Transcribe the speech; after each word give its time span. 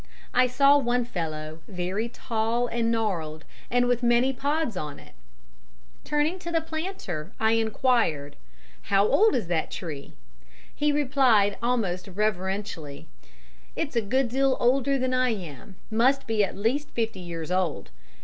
I 0.33 0.47
saw 0.47 0.79
one 0.79 1.05
fellow, 1.05 1.59
very 1.67 2.09
tall 2.09 2.65
and 2.65 2.89
gnarled, 2.89 3.45
and 3.69 3.85
with 3.85 4.01
many 4.01 4.33
pods 4.33 4.75
on 4.75 4.97
it; 4.97 5.13
turning 6.03 6.39
to 6.39 6.51
the 6.51 6.59
planter 6.59 7.33
I 7.39 7.51
enquired 7.51 8.35
"How 8.89 9.05
old 9.07 9.35
is 9.35 9.45
that 9.45 9.69
tree?" 9.69 10.13
He 10.73 10.91
replied, 10.91 11.55
almost 11.61 12.07
reverentially: 12.07 13.05
"It's 13.75 13.95
a 13.95 14.01
good 14.01 14.29
deal 14.29 14.57
older 14.59 14.97
than 14.97 15.13
I 15.13 15.29
am; 15.29 15.75
must 15.91 16.25
be 16.25 16.43
at 16.43 16.57
least 16.57 16.89
fifty 16.89 17.19
years 17.19 17.51
old." 17.51 17.91